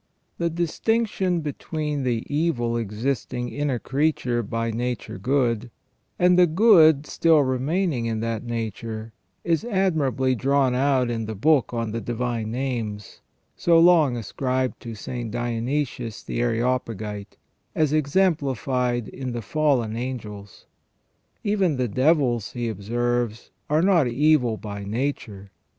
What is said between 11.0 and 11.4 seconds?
in the